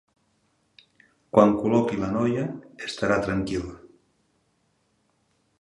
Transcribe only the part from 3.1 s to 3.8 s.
tranquil.